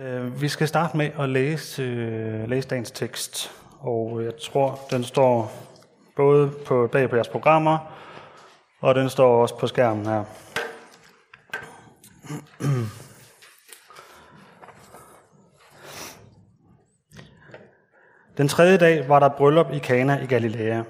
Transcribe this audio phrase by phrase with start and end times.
[0.00, 5.04] Øh, vi skal starte med at læse, øh, læse dagens tekst, og jeg tror, den
[5.04, 5.52] står
[6.16, 7.78] både på, bag på jeres programmer,
[8.80, 10.24] og den står også på skærmen her.
[18.36, 20.82] Den tredje dag var der bryllup i Kana i Galilea,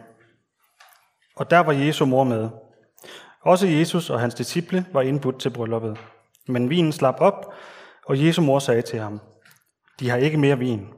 [1.36, 2.48] og der var Jesu mor med.
[3.40, 5.98] Også Jesus og hans disciple var indbudt til brylluppet.
[6.48, 7.54] Men vinen slap op,
[8.06, 9.20] og Jesu mor sagde til ham,
[10.00, 10.88] de har ikke mere vin.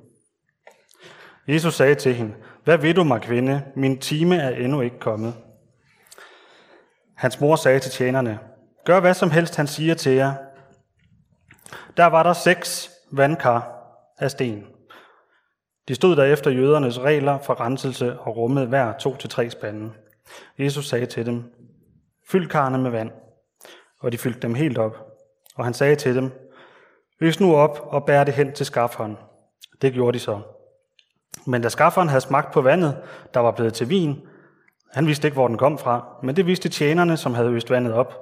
[1.49, 2.35] Jesus sagde til hende,
[2.65, 3.63] hvad vil du mig, kvinde?
[3.77, 5.35] Min time er endnu ikke kommet.
[7.17, 8.39] Hans mor sagde til tjenerne,
[8.85, 10.35] gør hvad som helst, han siger til jer.
[11.97, 13.73] Der var der seks vandkar
[14.19, 14.67] af sten.
[15.89, 19.93] De stod der efter jødernes regler for renselse og rummede hver to til tre spande.
[20.59, 21.45] Jesus sagde til dem,
[22.31, 23.11] fyld karne med vand.
[24.01, 24.97] Og de fyldte dem helt op.
[25.57, 26.31] Og han sagde til dem,
[27.23, 29.19] Løs nu op og bær det hen til skafferen.
[29.83, 30.41] Det gjorde de så.
[31.47, 33.03] Men da skafferen havde smagt på vandet,
[33.35, 34.21] der var blevet til vin,
[34.93, 37.93] han vidste ikke, hvor den kom fra, men det vidste tjenerne, som havde øst vandet
[37.93, 38.15] op.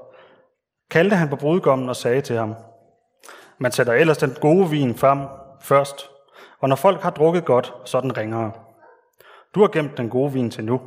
[0.91, 2.55] Kaldte han på brudgommen og sagde til ham,
[3.59, 5.19] man sætter ellers den gode vin frem
[5.61, 6.11] først,
[6.61, 8.53] og når folk har drukket godt, så er den ringere.
[9.55, 10.81] Du har gemt den gode vin til nu.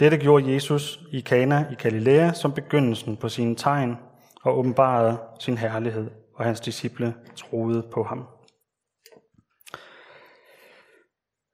[0.00, 3.98] Dette gjorde Jesus i Kana i Galilea som begyndelsen på sine tegn
[4.42, 8.28] og åbenbarede sin herlighed og hans disciple troede på ham.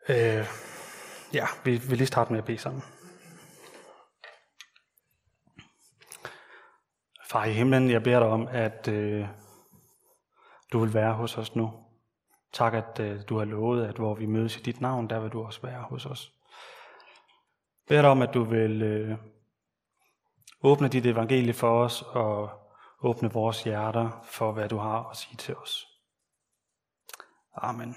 [0.09, 0.47] Øh,
[1.35, 2.83] ja, vi vil lige starte med at bede sammen.
[7.31, 9.27] Far i himlen, jeg beder dig om, at øh,
[10.73, 11.73] du vil være hos os nu.
[12.53, 15.31] Tak, at øh, du har lovet, at hvor vi mødes i dit navn, der vil
[15.31, 16.33] du også være hos os.
[17.79, 19.19] Jeg beder dig om, at du vil øh,
[20.63, 22.60] åbne dit evangelie for os og
[23.03, 25.87] åbne vores hjerter for, hvad du har at sige til os.
[27.57, 27.97] Amen.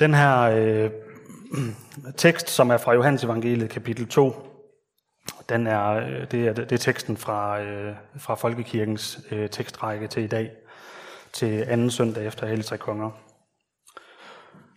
[0.00, 0.90] Den her øh,
[2.16, 4.50] tekst, som er fra Johannes evangeliet kapitel 2,
[5.48, 10.22] den er, øh, det, er, det er teksten fra, øh, fra Folkekirkens øh, tekstrække til
[10.22, 10.50] i dag,
[11.32, 13.10] til anden søndag efter Hellig Tre Konger.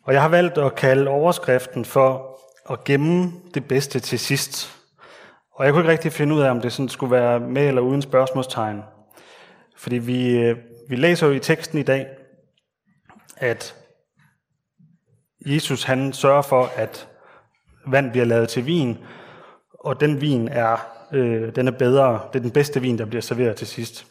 [0.03, 4.82] Og jeg har valgt at kalde overskriften for at gemme det bedste til sidst.
[5.56, 7.81] Og jeg kunne ikke rigtig finde ud af, om det sådan skulle være med eller
[7.81, 8.81] uden spørgsmålstegn.
[9.78, 10.58] Fordi vi, øh,
[10.90, 12.08] vi læser jo i teksten i dag,
[13.38, 13.75] at
[15.46, 17.08] Jesus han sørger for, at
[17.88, 18.97] vand bliver lavet til vin,
[19.80, 20.78] og den vin er,
[21.14, 24.08] øh, den er bedre, det er den bedste vin, der bliver serveret til sidst.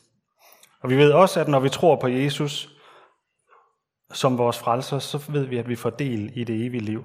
[0.80, 2.68] Og vi ved også, at når vi tror på Jesus
[4.12, 7.04] som vores frelser, så ved vi, at vi får del i det evige liv.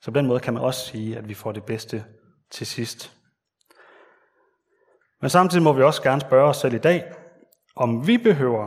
[0.00, 2.04] Så på den måde kan man også sige, at vi får det bedste
[2.50, 3.17] til sidst.
[5.20, 7.04] Men samtidig må vi også gerne spørge os selv i dag,
[7.76, 8.66] om vi behøver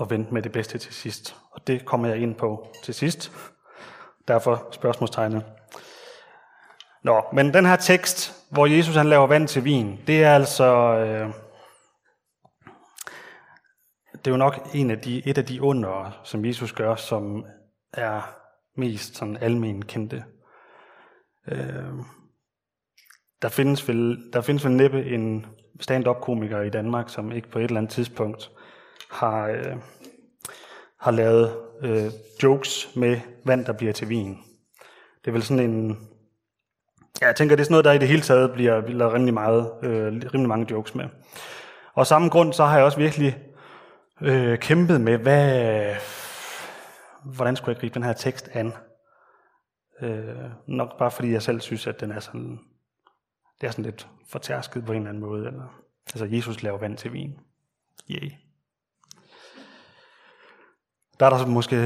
[0.00, 1.36] at vente med det bedste til sidst.
[1.52, 3.32] Og det kommer jeg ind på til sidst.
[4.28, 5.44] Derfor spørgsmålstegnet.
[7.04, 10.64] Nå, men den her tekst, hvor Jesus han laver vand til vin, det er altså...
[10.94, 11.30] Øh,
[14.12, 17.44] det er jo nok en af de, et af de under, som Jesus gør, som
[17.92, 18.34] er
[18.76, 20.24] mest sådan almen kendte.
[21.48, 21.94] Øh,
[23.42, 25.46] der findes vel, der findes vel næppe en
[25.80, 28.50] stand-up-komiker i Danmark, som ikke på et eller andet tidspunkt
[29.10, 29.76] har, øh,
[31.00, 32.10] har lavet øh,
[32.42, 34.38] jokes med vand, der bliver til vin.
[35.24, 35.98] Det er vel sådan en...
[37.20, 39.34] Ja, jeg tænker, det er sådan noget, der i det hele taget bliver, lavet rimelig,
[39.34, 41.04] meget, øh, rimelig mange jokes med.
[41.94, 43.38] Og samme grund, så har jeg også virkelig
[44.20, 45.94] øh, kæmpet med, hvad,
[47.24, 48.72] hvordan skulle jeg gribe den her tekst an?
[50.02, 52.58] Øh, nok bare fordi jeg selv synes, at den er sådan
[53.60, 55.46] det er sådan lidt fortærsket på en eller anden måde.
[55.46, 57.38] Eller, altså, Jesus laver vand til vin.
[58.10, 58.30] Yay.
[61.20, 61.76] Der er der måske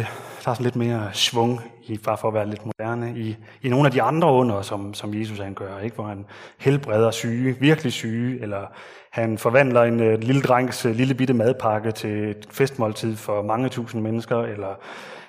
[0.44, 3.68] der er sådan lidt mere svung, i, bare for at være lidt moderne, i, i
[3.68, 5.94] nogle af de andre under, som, som Jesus han gør, ikke?
[5.94, 6.26] hvor han
[6.58, 8.66] helbreder syge, virkelig syge, eller
[9.12, 13.68] han forvandler en uh, lille drengs uh, lille bitte madpakke til et festmåltid for mange
[13.68, 14.74] tusind mennesker, eller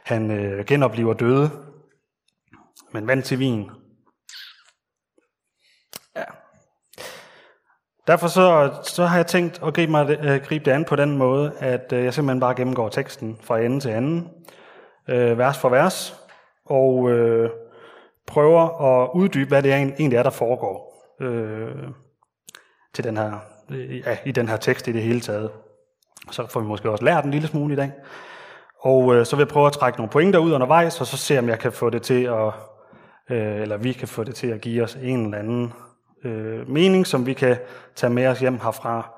[0.04, 1.50] han øh, uh, genoplever døde.
[2.92, 3.70] Men vand til vin,
[8.07, 11.18] Derfor så, så har jeg tænkt at gribe, mig, uh, gribe det an på den
[11.18, 14.30] måde, at uh, jeg simpelthen bare gennemgår teksten fra ende til anden,
[15.07, 16.16] uh, vers for vers,
[16.66, 17.50] og uh,
[18.28, 21.90] prøver at uddybe, hvad det er, egentlig er, der foregår uh,
[22.94, 23.31] til den her,
[24.06, 25.51] ja, i den her tekst i det hele taget.
[26.31, 27.92] Så får vi måske også lært en lille smule i dag.
[28.80, 31.40] Og uh, så vil jeg prøve at trække nogle pointer ud undervejs, og så se,
[31.40, 32.54] om jeg kan få det til at,
[33.30, 35.74] uh, eller vi kan få det til at give os en eller anden
[36.25, 37.57] øh, mening, som vi kan
[37.95, 39.10] tage med os hjem herfra.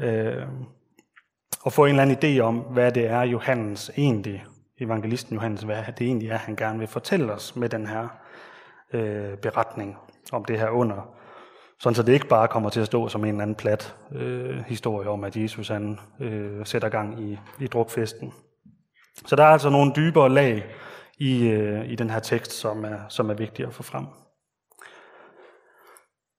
[0.00, 0.46] Øh,
[1.62, 4.44] og få en eller anden idé om, hvad det er, Johannes egentlig,
[4.80, 8.08] evangelisten Johannes, hvad det egentlig er, han gerne vil fortælle os med den her
[8.92, 9.96] øh, beretning
[10.32, 11.14] om det her under.
[11.80, 14.64] Sådan så det ikke bare kommer til at stå som en eller anden plat øh,
[14.66, 18.32] historie om, at Jesus han, øh, sætter gang i, i drukfesten.
[19.26, 20.64] Så der er altså nogle dybere lag
[21.18, 24.06] i, øh, i den her tekst, som er, som er vigtige at få frem.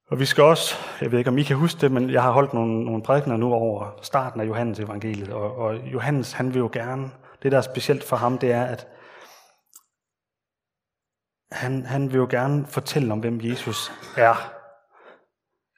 [0.10, 2.32] Og vi skal også, jeg ved ikke om I kan huske det, men jeg har
[2.32, 6.60] holdt nogle, nogle prædikener nu over starten af Johannes evangeliet, og, og Johannes han vil
[6.60, 7.12] jo gerne,
[7.44, 8.88] det der er specielt for ham, det er, at
[11.52, 14.54] han, han vil jo gerne fortælle om, hvem Jesus er,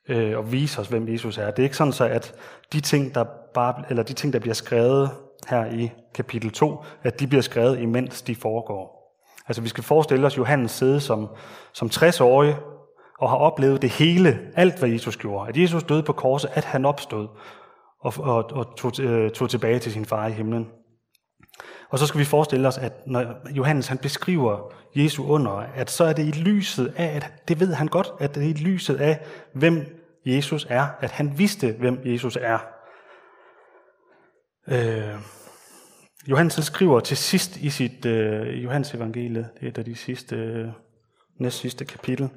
[0.10, 1.51] øh, og vise os, hvem Jesus er.
[1.51, 2.36] Det er ikke sådan så, at
[2.74, 5.10] de ting, der, bare, eller de ting, der bliver skrevet
[5.48, 9.01] her i kapitel 2, at de bliver skrevet, imens de foregår.
[9.48, 11.28] Altså vi skal forestille os Johannes sidde som,
[11.74, 12.56] som 60-årig
[13.21, 15.50] og har oplevet det hele, alt hvad Jesus gjorde.
[15.50, 17.27] At Jesus døde på korset, at han opstod
[18.00, 20.68] og, og, og tog, øh, tog tilbage til sin far i himlen.
[21.89, 26.03] Og så skal vi forestille os, at når Johannes han beskriver Jesu under, at så
[26.03, 28.95] er det i lyset af, at det ved han godt, at det er i lyset
[29.01, 29.19] af,
[29.53, 29.85] hvem
[30.25, 32.59] Jesus er, at han vidste, hvem Jesus er.
[34.68, 35.21] Øh,
[36.27, 40.35] Johannes skriver til sidst i sit øh, Johannes evangelie, det er et af de sidste,
[40.35, 40.68] øh,
[41.39, 42.29] næst sidste kapitel,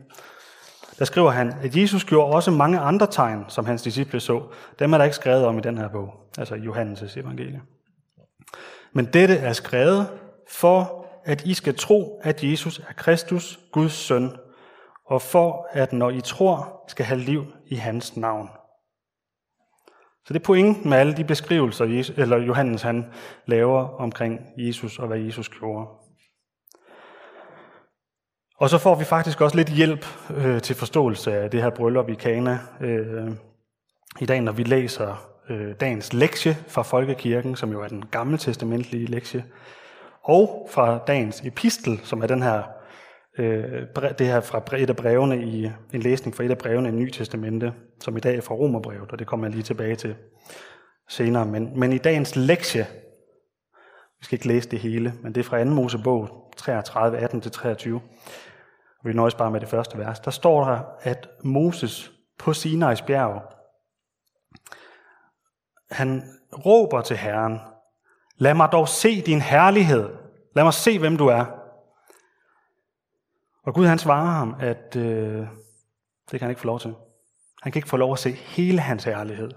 [0.98, 4.42] der skriver han, at Jesus gjorde også mange andre tegn, som hans disciple så.
[4.78, 7.62] Dem er der ikke skrevet om i den her bog, altså Johannes' evangelie.
[8.92, 10.08] Men dette er skrevet
[10.50, 14.30] for, at I skal tro, at Jesus er Kristus, Guds søn,
[15.06, 18.48] og for, at når I tror, skal have liv i hans navn.
[20.26, 23.06] Så det er pointen med alle de beskrivelser, Jesus, eller Johannes han
[23.46, 26.03] laver omkring Jesus og hvad Jesus gjorde.
[28.58, 30.06] Og så får vi faktisk også lidt hjælp
[30.36, 33.30] øh, til forståelse af det her bryllup i Kana øh,
[34.20, 38.38] i dag, når vi læser øh, dagens lektie fra Folkekirken, som jo er den gamle
[38.38, 39.44] testamentlige lektie,
[40.24, 42.62] og fra dagens epistel, som er den her,
[43.38, 43.82] øh,
[44.18, 47.10] det her fra et af brevene i en læsning fra et af brevene i Nye
[47.10, 50.14] Testamente, som i dag er fra Romerbrevet, og det kommer jeg lige tilbage til
[51.08, 51.46] senere.
[51.46, 52.86] Men, men i dagens lektie,
[54.18, 55.70] vi skal ikke læse det hele, men det er fra 2.
[55.70, 58.00] Mosebog 33, 18-23,
[59.04, 60.20] vi nøjes bare med det første vers.
[60.20, 63.42] Der står der, at Moses på Sinais bjerg
[65.94, 66.22] han
[66.66, 67.60] råber til Herren,
[68.36, 70.08] lad mig dog se din herlighed.
[70.54, 71.44] Lad mig se, hvem du er.
[73.66, 75.46] Og Gud han svarer ham, at øh,
[76.30, 76.94] det kan han ikke få lov til.
[77.62, 79.50] Han kan ikke få lov at se hele hans herlighed.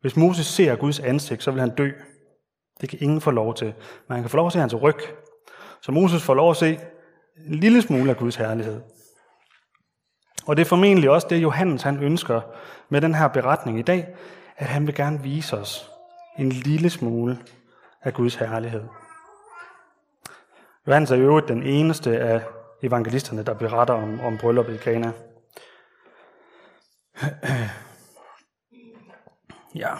[0.00, 1.90] Hvis Moses ser Guds ansigt, så vil han dø.
[2.80, 3.74] Det kan ingen få lov til.
[4.08, 4.98] Men han kan få lov at se hans ryg.
[5.82, 6.80] Så Moses får lov at se
[7.46, 8.80] en lille smule af Guds herlighed.
[10.46, 12.40] Og det er formentlig også det, Johannes han ønsker
[12.88, 14.08] med den her beretning i dag,
[14.56, 15.90] at han vil gerne vise os
[16.38, 17.38] en lille smule
[18.02, 18.84] af Guds herlighed.
[20.86, 22.42] Johannes er i øvrigt den eneste af
[22.82, 25.12] evangelisterne, der beretter om, om brylluppet i Kana.
[29.74, 29.90] Ja,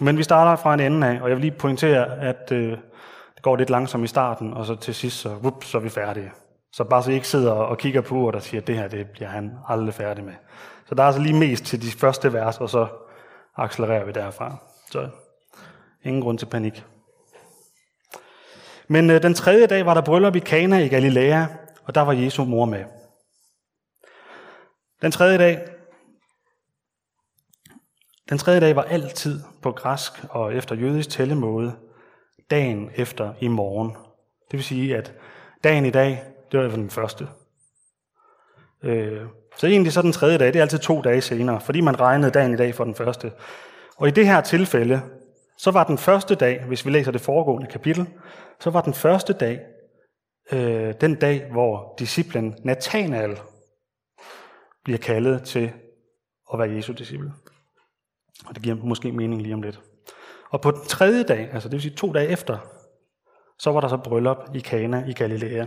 [0.00, 2.78] men vi starter fra en ende af, og jeg vil lige pointere, at øh,
[3.38, 5.88] det går lidt langsomt i starten, og så til sidst, så, whoop, så er vi
[5.88, 6.32] færdige.
[6.72, 8.88] Så bare så I ikke sidder og kigger på og der siger, at det her
[8.88, 10.32] det bliver han aldrig færdig med.
[10.86, 12.88] Så der er altså lige mest til de første vers, og så
[13.56, 14.56] accelererer vi derfra.
[14.90, 15.08] Så
[16.04, 16.84] ingen grund til panik.
[18.88, 21.46] Men øh, den tredje dag var der bryllup i Kana i Galilea,
[21.84, 22.84] og der var Jesu mor med.
[25.02, 25.60] Den tredje dag,
[28.28, 31.87] den tredje dag var altid på græsk og efter jødisk tællemåde
[32.50, 33.90] dagen efter i morgen.
[34.50, 35.14] Det vil sige, at
[35.64, 37.28] dagen i dag, det var den første.
[38.82, 39.26] Øh,
[39.56, 42.30] så egentlig så den tredje dag, det er altid to dage senere, fordi man regnede
[42.30, 43.32] dagen i dag for den første.
[43.96, 45.02] Og i det her tilfælde,
[45.58, 48.08] så var den første dag, hvis vi læser det foregående kapitel,
[48.60, 49.60] så var den første dag
[50.52, 53.38] øh, den dag, hvor disciplen Nathanael
[54.84, 55.72] bliver kaldet til
[56.52, 57.32] at være Jesu disciple.
[58.46, 59.80] Og det giver måske mening lige om lidt.
[60.50, 62.58] Og på den tredje dag, altså det vil sige to dage efter,
[63.58, 65.66] så var der så bryllup i Kana i Galilea.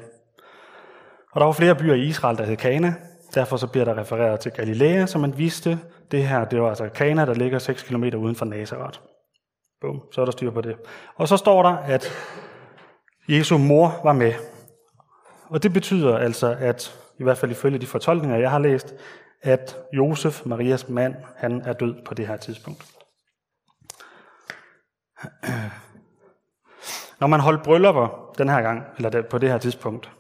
[1.32, 2.96] Og der var flere byer i Israel, der hed Kana,
[3.36, 5.80] Derfor så bliver der refereret til Galilea, så man vidste,
[6.12, 9.00] det her, det var altså Kana, der ligger 6 km uden for Nazareth.
[9.82, 10.76] Bum, så er der styr på det.
[11.16, 12.12] Og så står der, at
[13.30, 14.34] Jesu mor var med.
[15.50, 18.94] Og det betyder altså, at i hvert fald ifølge de fortolkninger, jeg har læst,
[19.42, 23.01] at Josef, Marias mand, han er død på det her tidspunkt.
[27.20, 30.12] Når man holdt bryllupper den her gang, eller på det her tidspunkt,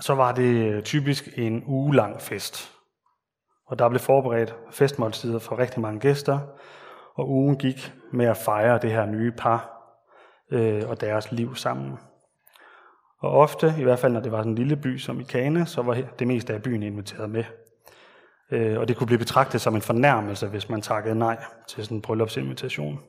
[0.00, 2.72] så var det typisk en ugelang fest.
[3.66, 6.38] Og der blev forberedt festmåltider for rigtig mange gæster.
[7.14, 9.78] og ugen gik med at fejre det her nye par
[10.50, 11.98] øh, og deres liv sammen.
[13.18, 15.66] Og ofte, i hvert fald når det var sådan en lille by som i Kane,
[15.66, 17.44] så var det meste af byen inviteret med.
[18.52, 21.36] Øh, og det kunne blive betragtet som en fornærmelse, hvis man takkede nej
[21.68, 23.00] til sådan en bryllupsinvitation.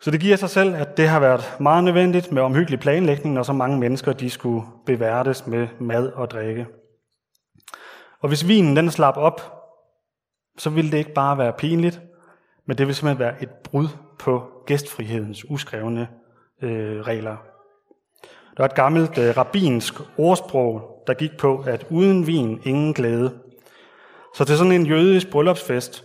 [0.00, 3.42] Så det giver sig selv, at det har været meget nødvendigt med omhyggelig planlægning, når
[3.42, 6.66] så mange mennesker de skulle beværtes med mad og drikke.
[8.20, 9.40] Og hvis vinen den slap op,
[10.58, 12.00] så ville det ikke bare være pinligt,
[12.66, 16.08] men det ville simpelthen være et brud på gæstfrihedens uskrevne
[16.62, 17.36] øh, regler.
[18.56, 23.38] Der er et gammelt øh, rabbinsk ordsprog, der gik på, at uden vin ingen glæde.
[24.34, 26.04] Så til sådan en jødisk bryllupsfest,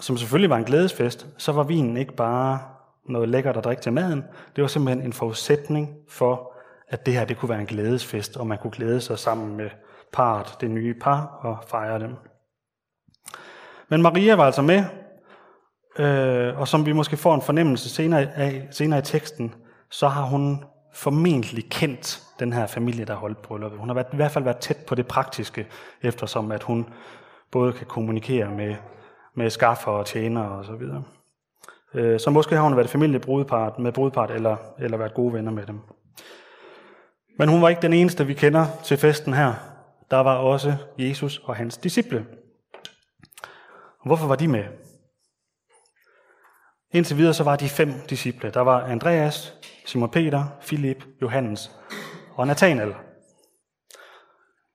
[0.00, 2.60] som selvfølgelig var en glædesfest, så var vinen ikke bare
[3.08, 4.24] noget lækkert at drikke til maden.
[4.56, 6.52] Det var simpelthen en forudsætning for,
[6.88, 9.70] at det her det kunne være en glædesfest, og man kunne glæde sig sammen med
[10.12, 12.14] parret, det nye par, og fejre dem.
[13.88, 14.84] Men Maria var altså med,
[15.98, 19.54] øh, og som vi måske får en fornemmelse senere, af, senere i teksten,
[19.90, 20.64] så har hun
[20.96, 23.80] formentlig kendt den her familie, der holdt brylluppet.
[23.80, 25.66] Hun har været, i hvert fald været tæt på det praktiske,
[26.02, 26.88] eftersom at hun
[27.50, 28.76] både kan kommunikere med,
[29.34, 31.02] med skaffer og tjenere og så videre.
[31.94, 35.66] Øh, så måske har hun været familiebrudepart med brudepart, eller, eller været gode venner med
[35.66, 35.80] dem.
[37.38, 39.54] Men hun var ikke den eneste, vi kender til festen her.
[40.10, 42.26] Der var også Jesus og hans disciple.
[44.04, 44.64] Hvorfor var de med?
[46.96, 48.50] Indtil videre så var de fem disciple.
[48.50, 49.54] Der var Andreas,
[49.86, 51.70] Simon Peter, Filip, Johannes
[52.34, 52.94] og Nathanael.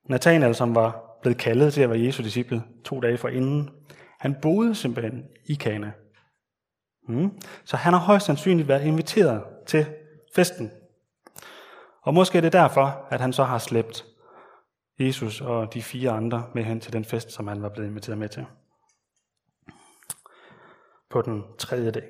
[0.10, 3.70] Nathanael, som var blevet kaldet til at være Jesu disciple to dage forinden,
[4.20, 5.92] han boede simpelthen i Kana.
[7.08, 7.42] Mm.
[7.66, 9.86] Så han har højst sandsynligt været inviteret til
[10.36, 10.72] festen.
[12.02, 14.06] Og måske er det derfor, at han så har slæbt
[15.00, 18.18] Jesus og de fire andre med hen til den fest, som han var blevet inviteret
[18.18, 18.46] med til.
[21.12, 22.04] På den tredje dag.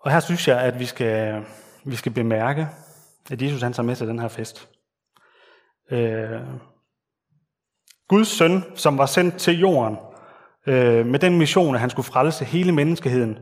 [0.00, 1.44] Og her synes jeg, at vi skal,
[1.84, 2.68] vi skal bemærke,
[3.30, 4.68] at Jesus han tager med til den her fest.
[5.90, 6.40] Øh,
[8.08, 9.96] Guds søn, som var sendt til jorden,
[10.66, 13.38] øh, med den mission, at han skulle frelse hele menneskeheden,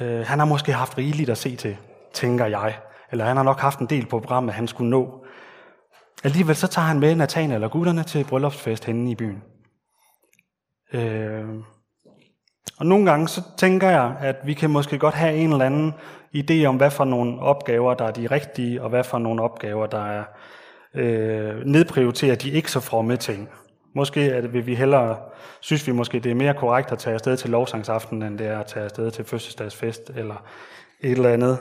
[0.00, 1.76] øh, han har måske haft rigeligt at se til,
[2.12, 2.78] tænker jeg.
[3.10, 5.24] Eller han har nok haft en del på programmet, han skulle nå.
[6.24, 9.42] Alligevel så tager han med Nathanael og gutterne til bryllupsfest henne i byen.
[10.92, 11.44] Øh,
[12.78, 15.94] og nogle gange så tænker jeg, at vi kan måske godt have en eller anden
[16.36, 19.86] idé om, hvad for nogle opgaver, der er de rigtige, og hvad for nogle opgaver,
[19.86, 20.24] der er
[20.94, 23.48] øh, nedprioriterer de ikke så fromme ting.
[23.94, 25.18] Måske er det, vil vi hellere,
[25.60, 28.58] synes vi måske, det er mere korrekt at tage afsted til lovsangsaften, end det er
[28.58, 30.44] at tage afsted til fødselsdagsfest eller
[31.00, 31.58] et eller andet.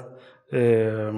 [0.51, 1.13] Øh,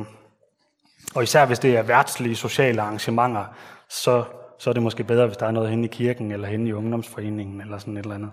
[1.15, 3.45] og især hvis det er værtslige sociale arrangementer,
[3.89, 4.23] så,
[4.59, 6.73] så er det måske bedre, hvis der er noget henne i kirken eller henne i
[6.73, 8.31] ungdomsforeningen eller sådan et eller andet.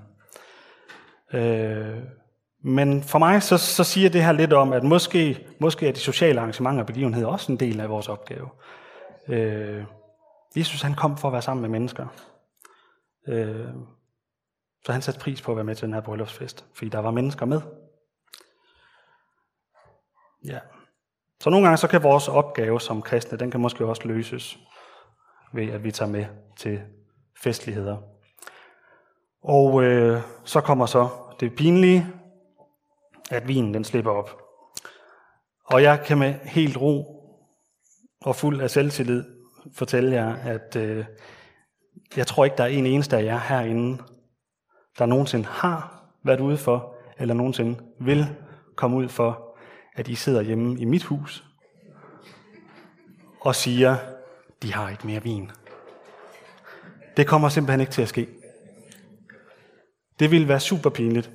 [1.33, 2.02] Øh,
[2.64, 5.99] men for mig så, så siger det her lidt om, at måske, måske er de
[5.99, 8.49] sociale arrangementer og begivenheder også en del af vores opgave.
[9.28, 9.85] Øh,
[10.57, 12.07] Jesus han kom for at være sammen med mennesker.
[13.28, 13.69] Øh,
[14.85, 17.11] så han satte pris på at være med til den her bryllupsfest, fordi der var
[17.11, 17.61] mennesker med.
[20.47, 20.59] Ja.
[21.40, 24.59] Så nogle gange så kan vores opgave som kristne, den kan måske også løses
[25.54, 26.80] ved, at vi tager med til
[27.42, 27.96] festligheder.
[29.42, 31.08] Og øh, så kommer så
[31.40, 32.06] det pinlige,
[33.30, 34.40] at vinen den slipper op.
[35.64, 37.20] Og jeg kan med helt ro
[38.20, 39.25] og fuld af selvtillid
[39.73, 41.04] fortælle jer, at øh,
[42.16, 44.02] jeg tror ikke, der er en eneste af jer herinde,
[44.99, 48.26] der nogensinde har været ude for, eller nogensinde vil
[48.76, 49.56] komme ud for,
[49.96, 51.44] at I sidder hjemme i mit hus
[53.40, 53.96] og siger,
[54.64, 55.50] de har ikke mere vin.
[57.16, 58.28] Det kommer simpelthen ikke til at ske.
[60.18, 61.30] Det ville være super pinligt.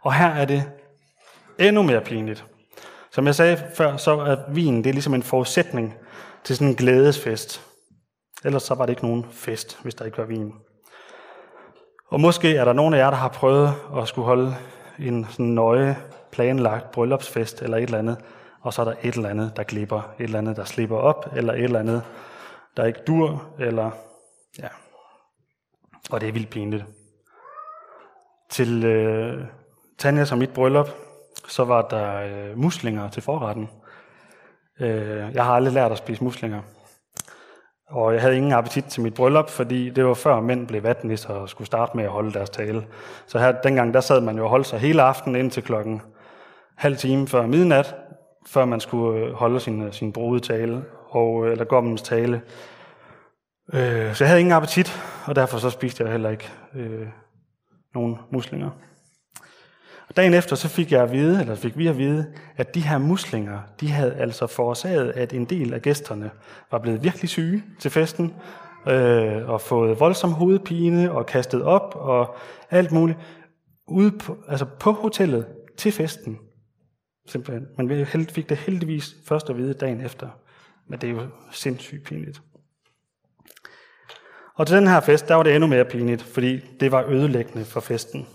[0.00, 0.64] Og her er det
[1.58, 2.44] endnu mere pinligt.
[3.10, 5.94] Som jeg sagde før, så er vin det er ligesom en forudsætning
[6.44, 7.66] til sådan en glædesfest.
[8.44, 10.52] Ellers så var det ikke nogen fest, hvis der ikke var vin.
[12.08, 14.56] Og måske er der nogen af jer, der har prøvet at skulle holde
[14.98, 15.96] en sådan nøje
[16.32, 18.16] planlagt bryllupsfest eller et eller andet,
[18.60, 21.32] og så er der et eller andet, der glipper, et eller andet, der slipper op,
[21.36, 22.02] eller et eller andet,
[22.76, 23.90] der ikke dur, eller
[24.58, 24.68] ja.
[26.10, 26.84] Og det er vildt pinligt.
[28.50, 29.44] Til øh,
[29.98, 30.88] Tanja som mit bryllup,
[31.48, 33.70] så var der øh, muslinger til forretten.
[34.80, 36.62] Øh, jeg har aldrig lært at spise muslinger.
[37.90, 41.24] Og jeg havde ingen appetit til mit bryllup, fordi det var før mænd blev vatnis
[41.24, 42.86] og skulle starte med at holde deres tale.
[43.26, 46.02] Så her, dengang der sad man jo og holdt sig hele aftenen indtil klokken
[46.76, 47.94] halv time før midnat,
[48.46, 52.42] før man skulle øh, holde sin, øh, sin brudetale, og, øh, eller gommens tale.
[53.72, 57.06] Øh, så jeg havde ingen appetit, og derfor så spiste jeg heller ikke øh,
[57.94, 58.70] nogen muslinger.
[60.08, 62.80] Og dagen efter så fik jeg at vide, eller fik vi at vide, at de
[62.80, 66.30] her muslinger, de havde altså forårsaget, at en del af gæsterne
[66.70, 68.34] var blevet virkelig syge til festen,
[68.88, 72.36] øh, og fået voldsom hovedpine og kastet op og
[72.70, 73.18] alt muligt
[73.88, 76.38] ude på, altså på hotellet til festen.
[77.26, 77.68] Simpelthen.
[77.76, 80.28] Men vi fik det heldigvis først at vide dagen efter.
[80.86, 82.42] Men det er jo sindssygt pinligt.
[84.54, 87.64] Og til den her fest, der var det endnu mere pinligt, fordi det var ødelæggende
[87.64, 88.26] for festen.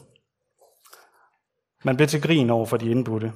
[1.84, 3.34] Man blev til grin over for de indbudte.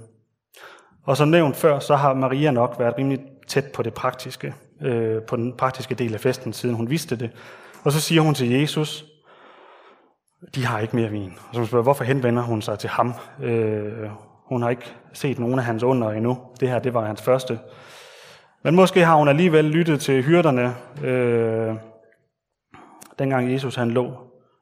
[1.04, 5.24] Og som nævnt før, så har Maria nok været rimelig tæt på det praktiske, øh,
[5.24, 7.32] på den praktiske del af festen, siden hun vidste det.
[7.84, 9.06] Og så siger hun til Jesus,
[10.56, 11.34] de har ikke mere vin.
[11.50, 13.14] Og så spørger, hvorfor henvender hun sig til ham?
[13.42, 14.10] Øh,
[14.50, 16.38] hun har ikke set nogen af hans under endnu.
[16.60, 17.60] Det her, det var hans første.
[18.64, 20.76] Men måske har hun alligevel lyttet til hyrderne,
[21.08, 21.76] øh,
[23.20, 24.14] dengang Jesus han lå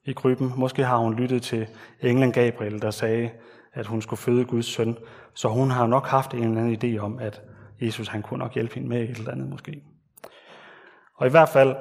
[0.06, 0.54] i krybben.
[0.56, 1.68] Måske har hun lyttet til
[2.02, 3.30] englen Gabriel, der sagde,
[3.74, 4.98] at hun skulle føde Guds søn.
[5.34, 7.42] Så hun har nok haft en eller anden idé om, at
[7.82, 9.82] Jesus han kunne nok hjælpe hende med et eller andet måske.
[11.18, 11.76] Og i hvert fald,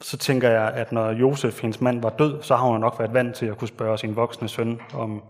[0.00, 3.14] så tænker jeg, at når Josef, hendes mand, var død, så har hun nok været
[3.14, 5.22] vant til at kunne spørge sin voksne søn om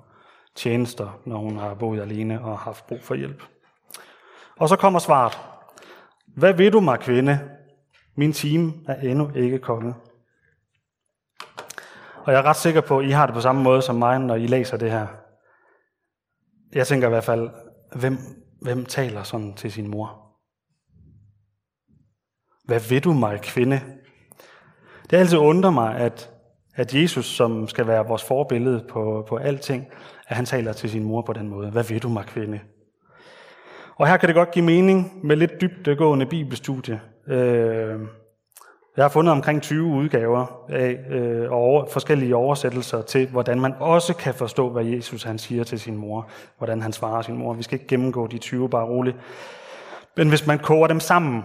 [0.59, 3.43] tjenester, når hun har boet alene og haft brug for hjælp.
[4.57, 5.38] Og så kommer svaret.
[6.37, 7.41] Hvad vil du mig, kvinde?
[8.17, 9.95] Min time er endnu ikke kommet.
[12.25, 14.19] Og jeg er ret sikker på, at I har det på samme måde som mig,
[14.19, 15.07] når I læser det her.
[16.73, 17.50] Jeg tænker i hvert fald,
[17.97, 18.19] hvem,
[18.62, 20.29] hvem taler sådan til sin mor?
[22.65, 23.81] Hvad vil du mig, kvinde?
[25.03, 26.31] Det er altid undrer mig, at,
[26.78, 29.87] at Jesus, som skal være vores forbillede på, på alting,
[30.28, 31.70] at han taler til sin mor på den måde.
[31.70, 32.61] Hvad vil du mig, kvinde?
[33.97, 37.00] Og her kan det godt give mening med lidt dybdegående bibelstudie.
[37.28, 38.00] Øh,
[38.97, 44.14] jeg har fundet omkring 20 udgaver af øh, over, forskellige oversættelser til, hvordan man også
[44.16, 47.54] kan forstå, hvad Jesus han siger til sin mor, hvordan han svarer sin mor.
[47.54, 49.17] Vi skal ikke gennemgå de 20 bare roligt.
[50.17, 51.45] Men hvis man koger dem sammen,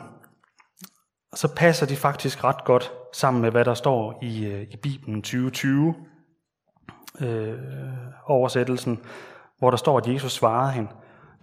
[1.35, 5.21] så passer de faktisk ret godt sammen med, hvad der står i, øh, i Bibelen
[5.21, 5.95] 2020
[7.21, 7.59] øh,
[8.25, 8.99] oversættelsen,
[9.59, 10.89] hvor der står, at Jesus svarede hende,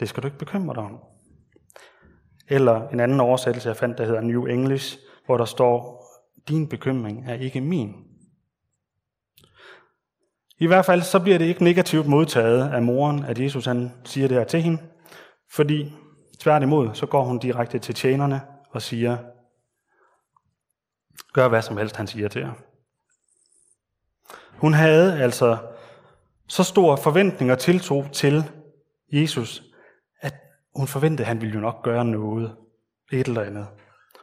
[0.00, 0.98] det skal du ikke bekymre dig om.
[2.48, 6.04] Eller en anden oversættelse, jeg fandt, der hedder New English, hvor der står,
[6.48, 7.94] din bekymring er ikke min.
[10.58, 14.28] I hvert fald så bliver det ikke negativt modtaget af moren, at Jesus han siger
[14.28, 14.82] det her til hende,
[15.52, 15.92] fordi
[16.40, 19.16] tværtimod så går hun direkte til tjenerne og siger,
[21.32, 22.52] gør hvad som helst han siger til jer.
[24.50, 25.58] Hun havde altså
[26.48, 28.44] så stor forventning og tiltro til
[29.12, 29.62] Jesus,
[30.20, 30.34] at
[30.76, 32.56] hun forventede, at han ville jo nok gøre noget,
[33.12, 33.66] et eller andet.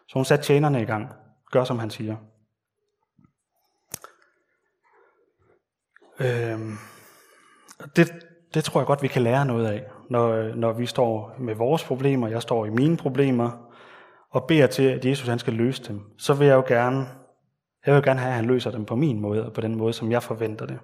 [0.07, 1.09] Så hun satte tjenerne i gang.
[1.51, 2.15] Gør, som han siger.
[6.19, 6.77] Øhm,
[7.95, 8.11] det,
[8.53, 11.83] det tror jeg godt, vi kan lære noget af, når, når vi står med vores
[11.83, 13.66] problemer, jeg står i mine problemer,
[14.37, 16.01] og beder til, at Jesus han skal løse dem.
[16.17, 17.07] Så vil jeg jo gerne,
[17.85, 19.93] jeg vil gerne have, at han løser dem på min måde, og på den måde,
[19.93, 20.79] som jeg forventer det.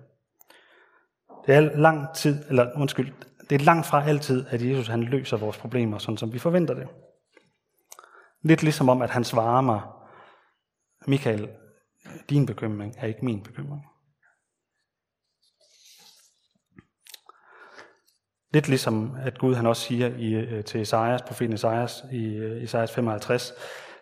[1.46, 3.14] Det er lang tid, eller undskyld,
[3.50, 6.74] det er langt fra altid, at Jesus han løser vores problemer, sådan som vi forventer
[6.74, 6.88] det.
[8.42, 9.82] Lidt ligesom om, at han svarer mig,
[11.08, 11.50] Michael,
[12.30, 13.86] din bekymring er ikke min bekymring.
[18.54, 22.64] Lidt ligesom, at Gud han også siger i, øh, til Esajas, profeten Esajas, i øh,
[22.64, 23.54] Esajas 55,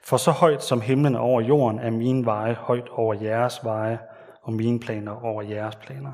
[0.04, 4.00] For så højt som himlen over jorden er mine veje højt over jeres veje,
[4.42, 6.12] og mine planer over jeres planer.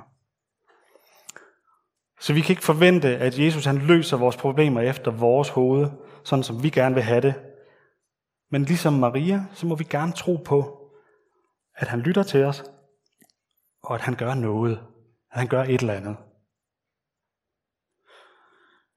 [2.19, 5.87] Så vi kan ikke forvente, at Jesus han løser vores problemer efter vores hoved,
[6.23, 7.33] sådan som vi gerne vil have det.
[8.51, 10.89] Men ligesom Maria, så må vi gerne tro på,
[11.75, 12.63] at han lytter til os,
[13.83, 14.79] og at han gør noget.
[15.31, 16.17] At han gør et eller andet.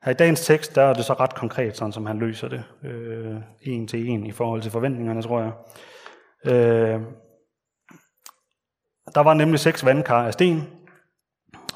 [0.04, 2.64] Her i dagens tekst, der er det så ret konkret, sådan som han løser det.
[2.84, 5.52] Øh, en til en i forhold til forventningerne, tror jeg.
[6.52, 7.00] Øh,
[9.14, 10.68] der var nemlig seks vandkar af sten,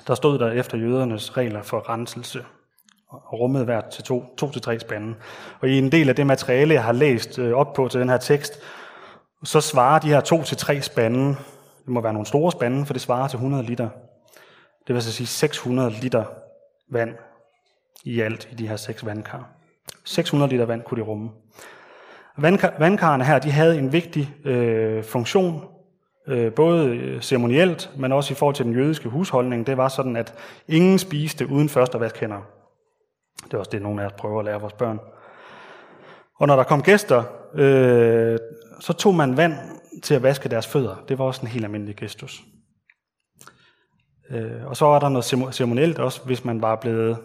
[0.06, 2.44] der stod der efter jødernes regler for renselse
[3.08, 5.14] og rummet hvert til to, to til tre spande.
[5.60, 8.08] Og i en del af det materiale, jeg har læst øh, op på til den
[8.08, 8.60] her tekst,
[9.44, 11.28] så svarer de her to til tre spande,
[11.78, 13.88] det må være nogle store spande, for det svarer til 100 liter.
[14.78, 16.24] Det vil altså sige 600 liter
[16.90, 17.14] vand
[18.04, 19.48] i alt i de her seks vandkar.
[20.04, 21.30] 600 liter vand kunne de rumme.
[22.38, 25.62] Vandkar, vandkarerne her, de havde en vigtig øh, funktion
[26.28, 30.16] Øh, både øh, ceremonielt, men også i forhold til den jødiske husholdning, det var sådan,
[30.16, 30.34] at
[30.68, 32.40] ingen spiste uden først at vaske hænder.
[33.44, 35.00] Det er også det, nogle af os prøver at lære vores børn.
[36.40, 37.22] Og når der kom gæster,
[37.54, 38.38] øh,
[38.80, 39.54] så tog man vand
[40.02, 41.04] til at vaske deres fødder.
[41.08, 42.42] Det var også en helt almindelig gestus.
[44.30, 47.18] Øh, og så var der noget ceremonielt også, hvis man var blevet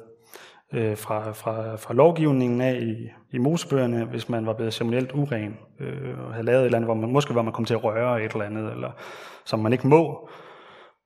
[0.73, 5.57] øh, fra, fra, fra lovgivningen af i, i Mosebøgerne, hvis man var blevet ceremonielt uren,
[5.79, 7.83] øh, og havde lavet et eller andet, hvor man, måske var man kom til at
[7.83, 8.91] røre et eller andet, eller
[9.45, 10.29] som man ikke må,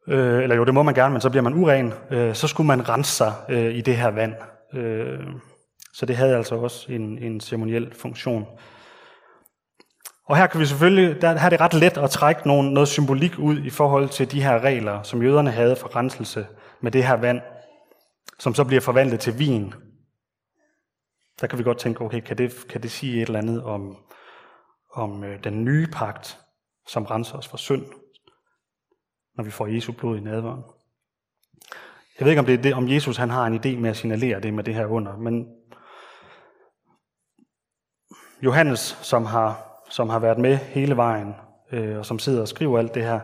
[0.08, 2.68] øh, eller jo, det må man gerne, men så bliver man uren, øh, så skulle
[2.68, 4.34] man rense sig øh, i det her vand.
[4.74, 5.20] Øh,
[5.94, 8.46] så det havde altså også en, en ceremoniel funktion.
[10.28, 12.90] Og her kan vi selvfølgelig, der, her er det ret let at trække nogen, noget
[12.90, 16.46] symbolik ud i forhold til de her regler, som jøderne havde for renselse
[16.82, 17.42] med det her vand,
[18.40, 19.74] som så bliver forvandlet til vin.
[21.42, 23.98] Der kan vi godt tænke, okay, kan det, kan det sige et eller andet om,
[24.94, 26.40] om øh, den nye pagt,
[26.88, 27.86] som renser os for synd,
[29.36, 30.64] når vi får Jesu blod i nadvåren.
[32.20, 33.98] Jeg ved ikke, om, det er det, om Jesus han har en idé med at
[33.98, 35.48] signalere det med det her under, men
[38.42, 41.36] Johannes, som har som har været med hele vejen,
[41.72, 43.20] øh, og som sidder og skriver alt det her,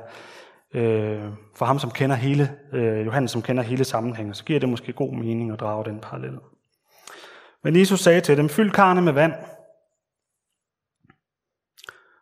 [0.74, 4.70] øh, for ham, som kender hele, øh, Johannes, som kender hele sammenhængen, så giver det
[4.70, 6.40] måske god mening at drage den parallel.
[7.64, 9.34] Men Jesus sagde til dem, fyld karne med vand.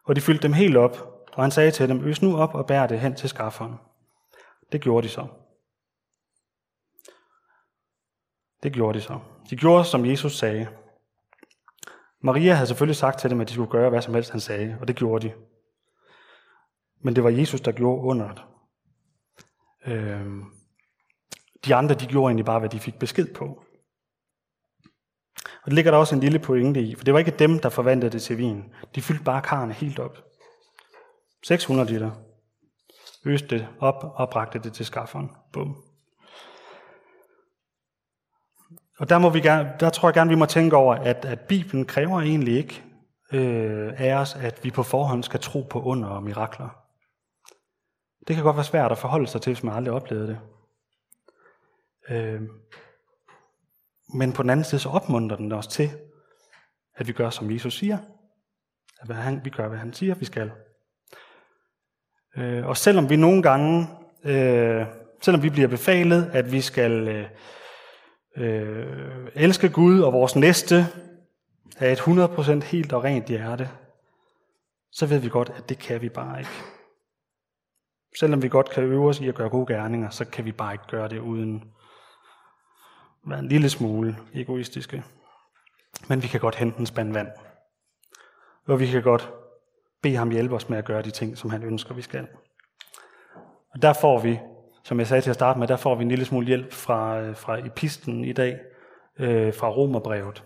[0.04, 0.98] Og de fyldte dem helt op,
[1.34, 3.74] og han sagde til dem, øs nu op og bær det hen til skafferen.
[4.72, 5.28] Det gjorde de så.
[8.64, 9.20] Det gjorde de så.
[9.50, 10.68] De gjorde, som Jesus sagde.
[12.22, 14.78] Maria havde selvfølgelig sagt til dem, at de skulle gøre hvad som helst, han sagde,
[14.82, 15.34] og det gjorde de.
[17.08, 18.44] Men det var Jesus, der gjorde underet.
[19.86, 20.44] Øhm,
[21.66, 23.46] de andre, de gjorde egentlig bare, hvad de fik besked på.
[25.36, 27.70] Og det ligger der også en lille pointe i, for det var ikke dem, der
[27.70, 28.64] forvandlede det til vin.
[28.96, 30.24] De fyldte bare karne helt op.
[31.46, 32.12] 600 liter.
[33.26, 35.30] Øste det op og bragte det til skafferen.
[35.54, 35.84] Bum.
[39.00, 41.40] Og der, må vi gerne, der tror jeg gerne, vi må tænke over, at, at
[41.40, 42.84] Bibelen kræver egentlig ikke
[43.34, 46.87] øh, af os, at vi på forhånd skal tro på under og mirakler.
[48.28, 50.40] Det kan godt være svært at forholde sig til, hvis man aldrig oplevede det.
[52.10, 52.42] Øh,
[54.14, 55.90] men på den anden side, så opmuntrer den os til,
[56.96, 57.98] at vi gør, som Jesus siger.
[59.02, 60.52] At han, vi gør, hvad han siger, vi skal.
[62.38, 63.88] Øh, og selvom vi nogle gange,
[64.24, 64.86] øh,
[65.22, 67.30] selvom vi bliver befalet, at vi skal øh,
[68.38, 70.86] øh, elske Gud og vores næste
[71.80, 73.70] af et 100% helt og rent hjerte,
[74.92, 76.77] så ved vi godt, at det kan vi bare ikke.
[78.20, 80.74] Selvom vi godt kan øve os i at gøre gode gerninger, så kan vi bare
[80.74, 85.04] ikke gøre det uden at være en lille smule egoistiske.
[86.10, 87.28] Men vi kan godt hente en spand vand.
[88.68, 89.32] Og vi kan godt
[90.02, 92.28] bede ham hjælpe os med at gøre de ting, som han ønsker, vi skal.
[93.74, 94.40] Og der får vi
[94.88, 97.20] som jeg sagde til at starte med, der får vi en lille smule hjælp fra,
[97.20, 98.60] øh, fra episten i dag,
[99.20, 100.44] øh, fra Romerbrevet,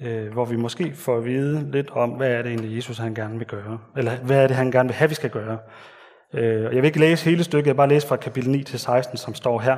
[0.00, 3.14] øh, hvor vi måske får at vide lidt om, hvad er det egentlig, Jesus han
[3.14, 5.58] gerne vil gøre, eller hvad er det, han gerne vil have, vi skal gøre.
[6.34, 9.16] Øh, jeg vil ikke læse hele stykket, jeg bare læse fra kapitel 9 til 16,
[9.16, 9.76] som står her,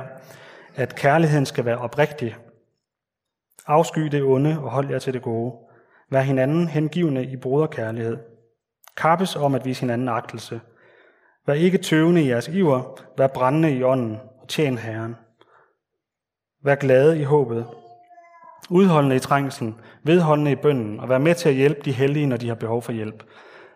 [0.75, 2.35] at kærligheden skal være oprigtig.
[3.67, 5.53] Afsky det onde og hold jer til det gode.
[6.09, 8.17] Vær hinanden hengivende i broderkærlighed.
[8.97, 10.61] Kappes om at vise hinanden agtelse–
[11.47, 15.15] Vær ikke tøvende i jeres iver, vær brændende i ånden og tjen Herren.
[16.63, 17.67] Vær glade i håbet,
[18.69, 22.37] udholdende i trængslen, vedholdende i bønden, og vær med til at hjælpe de heldige, når
[22.37, 23.23] de har behov for hjælp.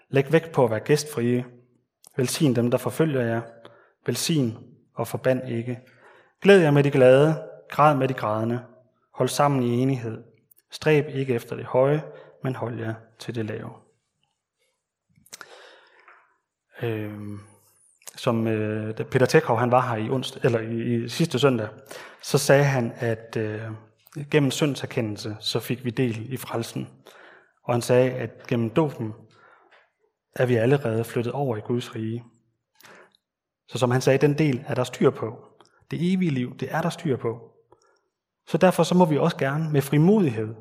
[0.09, 1.45] Læg vægt på at være gæstfrie.
[2.17, 3.41] Velsign dem, der forfølger jer.
[4.05, 4.57] Velsign
[4.95, 5.79] og forband ikke.
[6.41, 8.59] Glæd jer med de glade, græd med de grædende.
[9.13, 10.23] Hold sammen i enighed.
[10.71, 12.03] Stræb ikke efter det høje,
[12.43, 13.69] men hold jer til det lave.
[16.81, 17.39] Øhm
[18.15, 21.67] som øh, da Peter Tekov han var her i, onsdag, eller i, i sidste søndag,
[22.21, 23.61] så sagde han, at øh,
[24.31, 26.87] gennem syndserkendelse, så fik vi del i frelsen.
[27.63, 29.13] Og han sagde, at gennem dåben
[30.35, 32.23] er vi allerede flyttet over i Guds rige.
[33.67, 35.45] Så som han sagde, den del er der styr på.
[35.91, 37.51] Det evige liv, det er der styr på.
[38.47, 40.55] Så derfor så må vi også gerne med frimodighed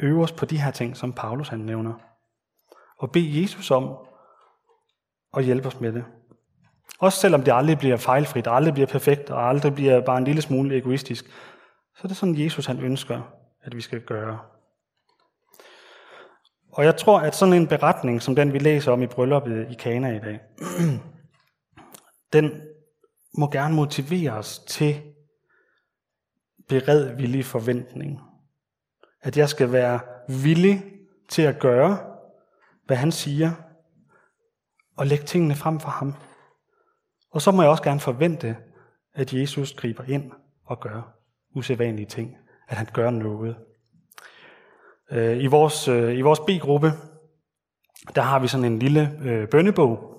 [0.00, 1.94] øve os på de her ting, som Paulus han nævner.
[2.98, 3.96] Og bede Jesus om
[5.36, 6.04] at hjælpe os med det.
[6.98, 10.42] Også selvom det aldrig bliver fejlfrit, aldrig bliver perfekt, og aldrig bliver bare en lille
[10.42, 11.24] smule egoistisk,
[11.94, 13.20] så er det sådan, Jesus han ønsker,
[13.62, 14.38] at vi skal gøre.
[16.72, 19.74] Og jeg tror, at sådan en beretning, som den vi læser om i brylluppet i
[19.74, 20.40] Kana i dag,
[22.32, 22.50] den
[23.38, 25.02] må gerne motivere os til
[26.68, 28.20] beredvillig forventning.
[29.22, 30.84] At jeg skal være villig
[31.28, 31.98] til at gøre,
[32.86, 33.52] hvad han siger,
[34.96, 36.14] og lægge tingene frem for ham.
[37.30, 38.56] Og så må jeg også gerne forvente,
[39.14, 40.32] at Jesus griber ind
[40.64, 41.16] og gør
[41.54, 42.36] usædvanlige ting.
[42.68, 43.56] At han gør noget.
[45.12, 46.92] Øh, I vores, øh, i vores B-gruppe,
[48.14, 50.12] der har vi sådan en lille øh, bønnebog,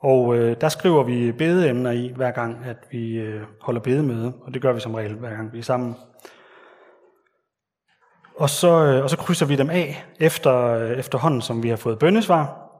[0.00, 4.54] og øh, der skriver vi bedeemner i, hver gang, at vi øh, holder bedemøde, og
[4.54, 5.94] det gør vi som regel, hver gang vi er sammen.
[8.36, 11.76] Og så, øh, og så krydser vi dem af efter, øh, efterhånden, som vi har
[11.76, 12.70] fået bønnesvar.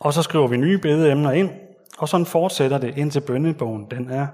[0.00, 1.50] Og så skriver vi nye bedeemner ind,
[1.98, 4.26] og sådan fortsætter det indtil bønnebogen den er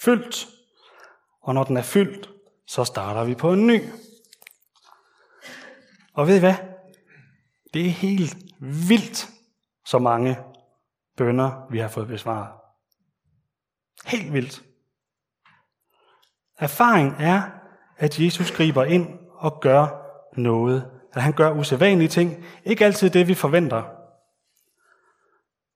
[0.00, 0.46] fyldt.
[1.42, 2.30] Og når den er fyldt,
[2.66, 3.82] så starter vi på en ny.
[6.18, 6.54] Og ved I hvad?
[7.74, 9.28] Det er helt vildt,
[9.86, 10.38] så mange
[11.16, 12.52] bønder, vi har fået besvaret.
[14.06, 14.62] Helt vildt.
[16.58, 17.42] Erfaring er,
[17.96, 19.86] at Jesus griber ind og gør
[20.36, 20.90] noget.
[21.12, 22.44] At han gør usædvanlige ting.
[22.64, 23.82] Ikke altid det, vi forventer.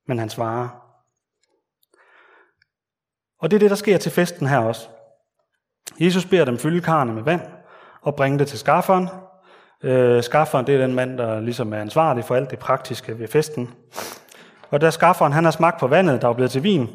[0.07, 0.69] Men han svarer.
[3.39, 4.89] Og det er det, der sker til festen her også.
[6.01, 7.43] Jesus beder dem fylde karne med vand
[8.01, 9.09] og bringe det til skafferen.
[9.83, 13.29] Øh, skafferen, det er den mand, der ligesom er ansvarlig for alt det praktiske ved
[13.29, 13.75] festen.
[14.71, 16.89] Og da skafferen han har smagt på vandet, der er blevet til vin,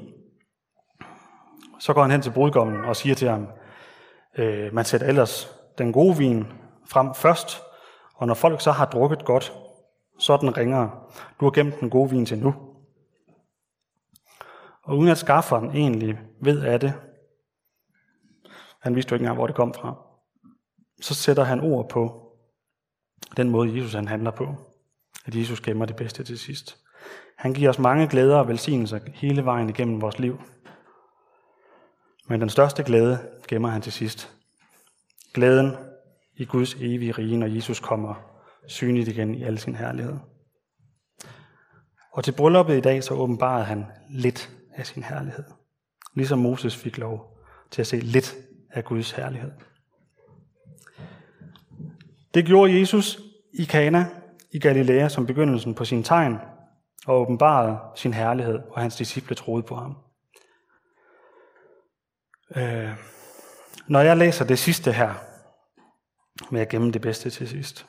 [1.80, 3.47] så går han hen til brudgommen og siger til ham,
[4.38, 6.47] øh, man sætter ellers den gode vin
[6.89, 7.62] frem først,
[8.15, 9.54] og når folk så har drukket godt,
[10.19, 10.91] så er den ringere.
[11.39, 12.56] Du har gemt den gode vin til nu.
[14.84, 16.93] Og uden at skafferen egentlig ved af det,
[18.82, 19.95] han vidste jo ikke engang, hvor det kom fra,
[21.02, 22.27] så sætter han ord på
[23.38, 24.56] den måde, Jesus han handler på.
[25.26, 26.78] At Jesus gemmer det bedste til sidst.
[27.38, 30.42] Han giver os mange glæder og velsignelser hele vejen igennem vores liv.
[32.28, 34.32] Men den største glæde gemmer han til sidst.
[35.34, 35.76] Glæden
[36.36, 38.16] i Guds evige rige, når Jesus kommer
[38.68, 40.16] synligt igen i al sin herlighed.
[42.13, 45.44] Og til brylluppet i dag, så åbenbarede han lidt af sin herlighed.
[46.16, 47.38] Ligesom Moses fik lov
[47.72, 48.36] til at se lidt
[48.70, 49.52] af Guds herlighed.
[52.38, 53.19] Det gjorde Jesus
[53.54, 54.06] i Kana
[54.52, 56.38] i Galilea som begyndelsen på sin tegn
[57.08, 59.97] og åbenbarede sin herlighed, og hans disciple troede på ham.
[62.56, 62.89] Øh,
[63.88, 65.13] når jeg læser det sidste her,
[66.52, 67.88] med at gemme det bedste til sidst,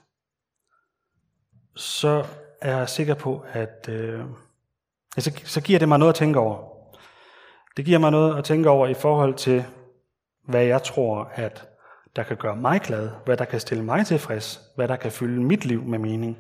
[1.76, 2.26] så
[2.61, 4.24] er jeg sikker på, at øh,
[5.18, 6.68] så, så giver det mig noget at tænke over.
[7.76, 9.64] Det giver mig noget at tænke over i forhold til,
[10.44, 11.68] hvad jeg tror, at
[12.16, 15.42] der kan gøre mig glad, hvad der kan stille mig tilfreds, hvad der kan fylde
[15.42, 16.36] mit liv med mening.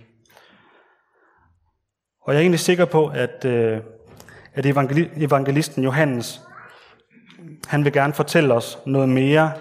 [2.22, 3.80] Og jeg er egentlig sikker på, at, øh,
[4.54, 4.66] at
[5.16, 6.40] evangelisten Johannes,
[7.66, 9.52] han vil gerne fortælle os noget mere,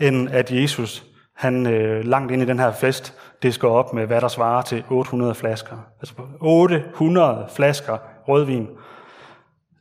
[0.00, 1.04] end at Jesus,
[1.36, 4.62] han øh, langt ind i den her fest, det skal op med, hvad der svarer
[4.62, 5.76] til 800 flasker.
[6.00, 7.98] Altså 800 flasker
[8.28, 8.68] rødvin.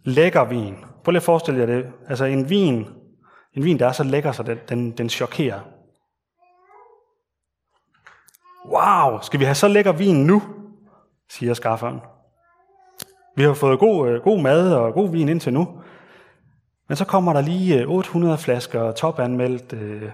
[0.03, 0.75] Lækker vin.
[1.03, 1.85] Prøv lige at forestille jer det.
[2.09, 2.87] Altså en vin,
[3.53, 5.59] en vin, der er så lækker, så den, den, den chokerer.
[8.65, 10.41] Wow, skal vi have så lækker vin nu?
[11.29, 11.99] siger skafferen.
[13.35, 15.67] Vi har fået god, øh, god mad og god vin indtil nu.
[16.87, 20.09] Men så kommer der lige øh, 800 flasker topanmeldt øh,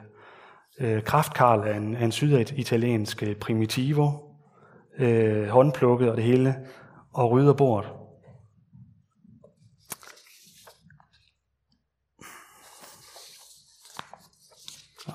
[0.80, 4.10] øh, kraftkarl af en, af en syditaliensk øh, primitivo,
[5.00, 6.56] øh, håndplukket og det hele,
[7.14, 7.90] og rydder bordet.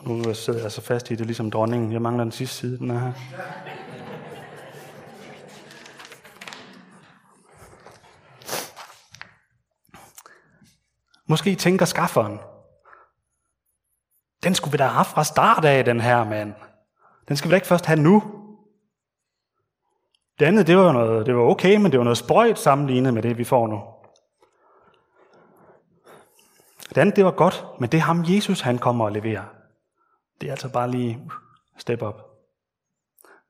[0.07, 1.93] Nu sidder jeg så fast i det, ligesom dronningen.
[1.93, 3.13] Jeg mangler den sidste side, den er her.
[11.27, 12.39] Måske tænker skafferen,
[14.45, 16.55] den skulle vi da have haft fra start af, den her mand.
[17.29, 18.23] Den skal vi da ikke først have nu.
[20.39, 23.23] Det andet, det var, noget, det var okay, men det var noget sprøjt sammenlignet med
[23.23, 23.83] det, vi får nu.
[26.89, 29.62] Det andet, det var godt, men det er ham, Jesus, han kommer og leverer.
[30.43, 31.19] Det er altså bare lige
[31.79, 32.15] step up.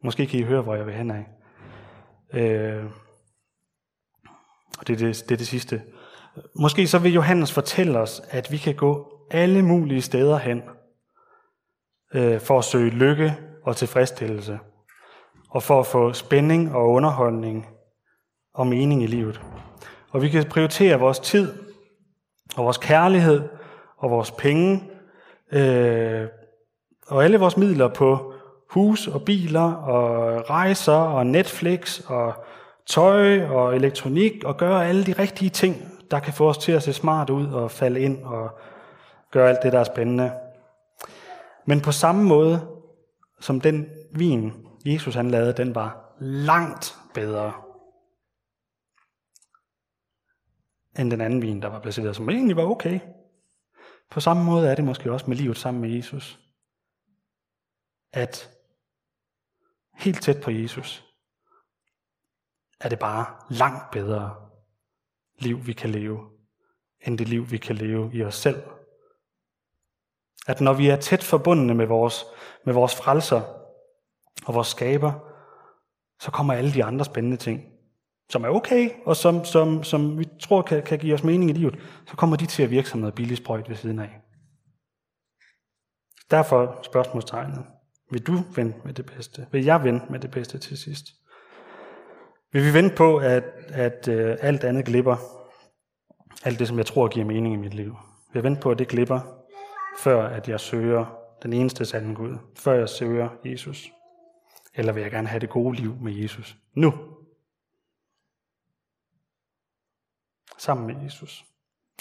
[0.02, 1.26] Måske kan I høre, hvor jeg vil hen af.
[2.33, 2.85] Øh,
[4.78, 5.83] og det er det, det, er det sidste.
[6.55, 10.62] Måske så vil Johannes fortælle os, at vi kan gå alle mulige steder hen
[12.14, 14.59] øh, for at søge lykke og tilfredsstillelse,
[15.50, 17.66] og for at få spænding og underholdning
[18.55, 19.40] og mening i livet.
[20.11, 21.52] Og vi kan prioritere vores tid
[22.57, 23.48] og vores kærlighed
[23.96, 24.90] og vores penge
[25.52, 26.28] øh,
[27.06, 28.34] og alle vores midler på
[28.70, 32.34] hus og biler og rejser og Netflix og
[32.86, 35.76] tøj og elektronik og gøre alle de rigtige ting,
[36.10, 38.58] der kan få os til at se smart ud og falde ind og
[39.30, 40.32] gøre alt det, der er spændende.
[41.66, 42.68] Men på samme måde
[43.40, 44.52] som den vin,
[44.86, 47.52] Jesus han lavede, den var langt bedre
[50.98, 53.00] end den anden vin, der var placeret, som egentlig var okay.
[54.10, 56.41] På samme måde er det måske også med livet sammen med Jesus.
[58.12, 58.51] At
[59.94, 61.05] helt tæt på Jesus,
[62.81, 64.37] er det bare langt bedre
[65.38, 66.31] liv, vi kan leve,
[67.01, 68.62] end det liv, vi kan leve i os selv.
[70.46, 72.25] At når vi er tæt forbundne med vores,
[72.64, 73.42] med vores frelser
[74.46, 75.12] og vores skaber,
[76.20, 77.72] så kommer alle de andre spændende ting,
[78.31, 81.53] som er okay, og som, som, som vi tror kan, kan give os mening i
[81.53, 84.20] livet, så kommer de til at virke som noget billigt sprøjt ved siden af.
[86.31, 87.66] Derfor spørgsmålstegnet.
[88.12, 89.46] Vil du vente med det bedste?
[89.53, 91.07] Vil jeg vente med det bedste til sidst?
[92.53, 95.16] Vil vi vente på, at, at øh, alt andet glipper?
[96.44, 97.96] Alt det, som jeg tror giver mening i mit liv.
[98.33, 99.20] Vil jeg vente på, at det glipper,
[99.98, 102.38] før at jeg søger den eneste sande Gud?
[102.57, 103.92] Før jeg søger Jesus?
[104.75, 106.57] Eller vil jeg gerne have det gode liv med Jesus?
[106.75, 106.94] Nu!
[110.59, 111.44] Sammen med Jesus.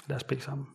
[0.07, 0.67] Lad os bede sammen.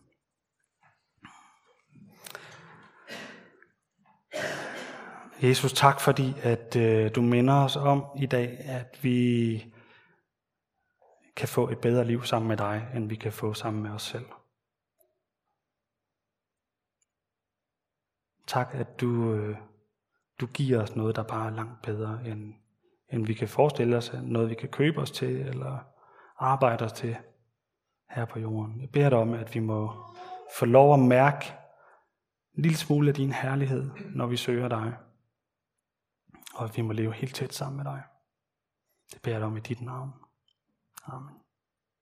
[5.42, 9.64] Jesus, tak fordi, at øh, du minder os om i dag, at vi
[11.36, 14.02] kan få et bedre liv sammen med dig, end vi kan få sammen med os
[14.02, 14.26] selv.
[18.46, 19.56] Tak, at du, øh,
[20.40, 22.54] du giver os noget, der bare er langt bedre, end,
[23.12, 25.78] end vi kan forestille os, noget vi kan købe os til, eller
[26.38, 27.16] arbejde os til
[28.10, 28.80] her på jorden.
[28.80, 29.92] Jeg beder dig om, at vi må
[30.58, 31.54] få lov at mærke
[32.56, 34.96] en lille smule af din herlighed, når vi søger dig
[36.56, 38.02] og at vi må leve helt tæt sammen med dig.
[39.12, 40.12] Det beder jeg dig om i dit navn.
[41.04, 41.45] Amen.